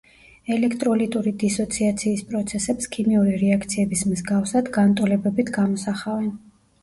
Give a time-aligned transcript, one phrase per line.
[0.53, 6.33] ელექტროლიტური დისოციაციის პროცესებს, ქიმიური რეაქციების მსგავსად, განტოლებებით გამოსახავენ.